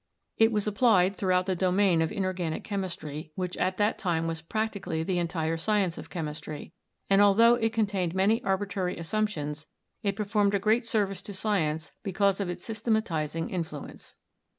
It 0.37 0.51
was 0.51 0.65
applied 0.65 1.15
throughout 1.15 1.45
the 1.45 1.55
domain 1.55 2.01
of 2.01 2.11
inorganic 2.11 2.63
chemistry, 2.63 3.31
which 3.35 3.55
at 3.57 3.77
that 3.77 3.99
time 3.99 4.25
was 4.25 4.41
practically 4.41 5.03
the 5.03 5.19
entire 5.19 5.57
science 5.57 5.95
of 5.95 6.09
chemistry, 6.09 6.73
and 7.07 7.21
altho 7.21 7.53
it 7.53 7.71
contained 7.71 8.15
many 8.15 8.43
arbitrary 8.43 8.97
assumptions 8.97 9.67
it 10.01 10.15
performed 10.15 10.55
a 10.55 10.59
great 10.59 10.87
service 10.87 11.21
to 11.21 11.35
science 11.35 11.91
because 12.01 12.39
of 12.39 12.49
its 12.49 12.65
systematizing 12.65 13.49
influ 13.49 13.91
ence. 13.91 14.15